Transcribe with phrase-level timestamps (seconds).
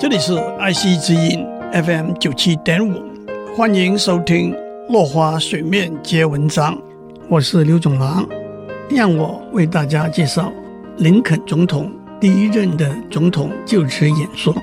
[0.00, 3.02] 这里是爱惜之音 FM 九七点五，
[3.56, 4.52] 欢迎收听
[4.92, 6.76] 《落花水面皆文章》，
[7.28, 8.24] 我是刘总郎，
[8.88, 10.52] 让我为大家介绍
[10.98, 11.90] 林肯总统
[12.20, 14.54] 第一任的总统就职演说。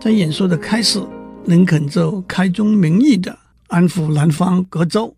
[0.00, 1.00] 在演说的开始，
[1.44, 3.38] 林肯就开宗明义地
[3.68, 5.14] 安抚南方各州，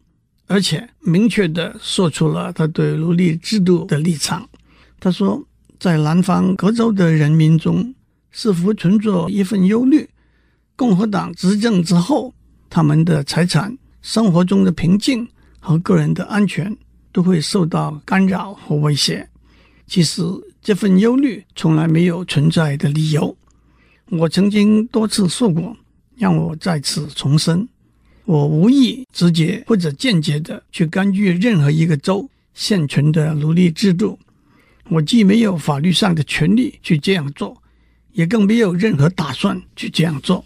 [0.47, 4.47] 而且明确地说出了他对奴隶制度的立场。
[5.01, 5.43] 他说，
[5.81, 7.95] 在南方各州的人民中，
[8.31, 10.09] 似乎存着一份忧虑：
[10.77, 12.35] 共和党执政之后，
[12.71, 15.27] 他们的财产、生活中的平静
[15.59, 16.77] 和个人的安全
[17.13, 19.29] 都会受到干扰和威胁。
[19.87, 20.23] 其实，
[20.61, 23.37] 这份忧虑从来没有存在的理由。
[24.11, 25.77] 我曾经多次说过，
[26.17, 27.67] 让我再次重申：
[28.25, 34.19] 我无意直接或者间接地去干预任何一个州现存的奴隶制度。
[34.91, 37.57] 我既没有法律上的权利去这样做。
[38.13, 40.45] 也更没有任何打算去这样做。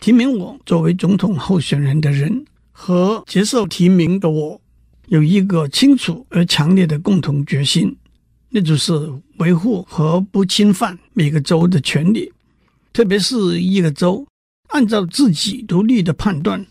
[0.00, 4.60] 提名我作为总统候选人的人和接受提名的我，
[5.08, 7.96] 有一个清楚而强烈的共同决心，
[8.50, 8.92] 那就是
[9.38, 12.30] 维护和不侵犯每个州的权利，
[12.92, 14.26] 特别是一个州
[14.68, 16.64] 按照自己独立的判断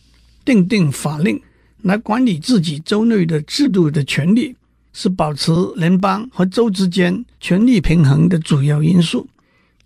[0.46, 1.42] 订定法令
[1.82, 4.56] 来管理自己州内的制度的权利，
[4.94, 9.28] 是保持联邦和州之间权力平衡的主要因素。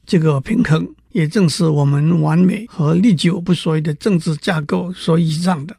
[0.09, 5.77] 这个平衡也正是我们完美和历久不衰的政治架构所依仗的。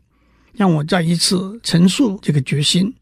[0.52, 2.94] 让我再一次陈述这个决心：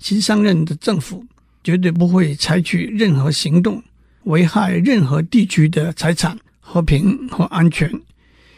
[0.00, 1.24] 新上任的政府
[1.62, 3.80] 绝对不会采取任何行动
[4.24, 7.88] 危害任何地区的财产和平和安全，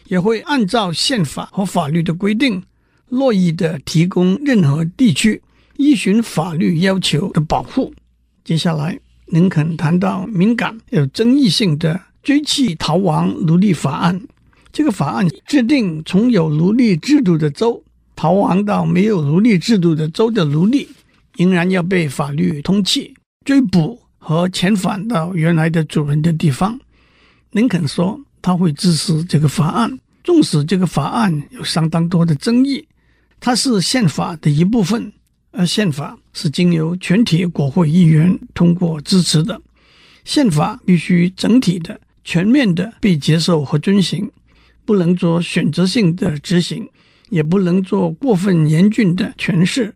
[0.08, 2.62] 也会按照宪法和法律的规定，
[3.10, 5.42] 乐意地提供任何地区
[5.76, 7.92] 依循法律要求的保护。
[8.42, 12.00] 接下来，林肯谈到敏感有争议性的。
[12.24, 14.20] 追弃逃亡奴隶法案，
[14.72, 17.84] 这个法案制定，从有奴隶制度的州
[18.16, 20.88] 逃亡到没有奴隶制度的州的奴隶，
[21.36, 23.12] 仍然要被法律通缉、
[23.44, 26.80] 追捕和遣返到原来的主人的地方。
[27.50, 32.88] 林肯说，他会支持这个法案，纵使这个法案有相当多的争议，
[33.38, 35.12] 它是宪法的一部分，
[35.50, 39.60] 而宪法是经由全体国会议员通过支持的，
[40.24, 42.00] 宪法必须整体的。
[42.24, 44.30] 全面的被接受和遵行，
[44.84, 46.88] 不能做选择性的执行，
[47.28, 49.94] 也不能做过分严峻的诠释。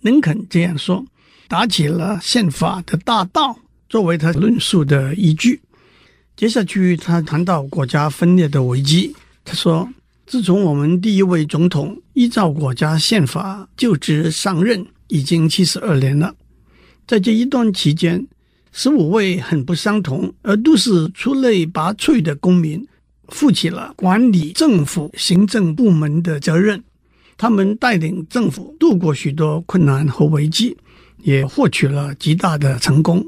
[0.00, 1.04] 林肯这样说，
[1.48, 3.58] 打起了宪法的大道，
[3.88, 5.60] 作为他论述的依据。
[6.36, 9.14] 接下去，他谈到国家分裂的危机。
[9.44, 9.88] 他说
[10.26, 16.34] ：“自从我们第一位总统依照国家宪法就职上任，已经七十二年了，
[17.06, 18.26] 在这一段期间。”
[18.76, 22.84] 十五位很不相同而都是出类拔萃的公民，
[23.28, 26.82] 负起了管理政府行政部门的责任。
[27.36, 30.76] 他们带领政府度过许多困难和危机，
[31.22, 33.24] 也获取了极大的成功。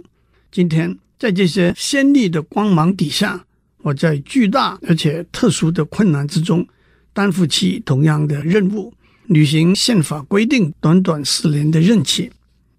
[0.51, 3.45] 今天，在这些鲜丽的光芒底下，
[3.83, 6.67] 我在巨大而且特殊的困难之中，
[7.13, 8.93] 担负起同样的任务，
[9.27, 12.33] 履行宪法规定短短四年的任期。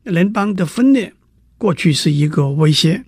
[0.04, 1.14] 联邦的分裂。
[1.58, 3.04] 过去是一个威胁，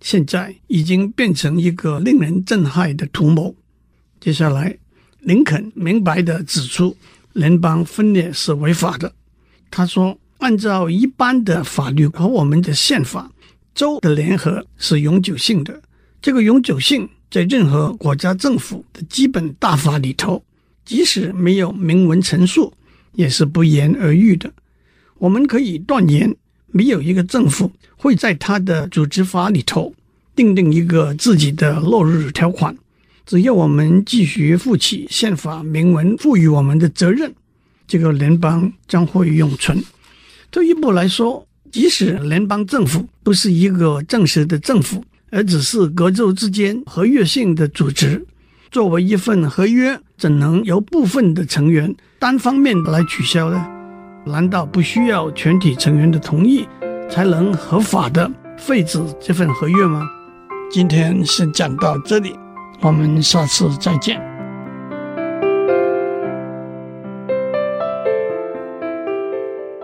[0.00, 3.54] 现在已经变成一个令人震撼的图谋。
[4.18, 4.76] 接下来，
[5.20, 6.96] 林肯明白地指出，
[7.32, 9.12] 联邦分裂是违法的。
[9.70, 13.30] 他说：“按照一般的法律和我们的宪法，
[13.72, 15.80] 州的联合是永久性的。
[16.20, 20.44] 这个永久性在任何国家政府的基本大法里头，
[20.84, 22.74] 即使没有明文陈述，
[23.12, 24.52] 也是不言而喻的。
[25.18, 26.34] 我们可以断言。”
[26.72, 29.94] 没有一个政府会在他的组织法里头
[30.34, 32.76] 订定一个自己的落日条款。
[33.24, 37.32] 只要我们继续负起宪法明文赋予我们的责任，
[37.86, 39.80] 这个联邦将会永存。
[40.50, 48.26] 退一步来说，即使联邦政府不是一个正式的政府，而只是各州之间合约性的组织，
[48.70, 53.81] 作为一份合约，怎能由部分的成员单方面来取消呢？
[54.24, 56.68] 难道不需要全体成员的同意
[57.10, 60.02] 才能合法的废止这份合约吗？
[60.70, 62.38] 今天先讲到这里，
[62.80, 64.20] 我们下次再见。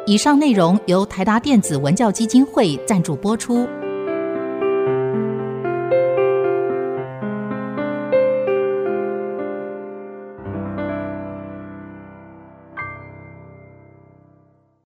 [0.07, 3.69] 以上内容由台达电子文教基金会赞助播出。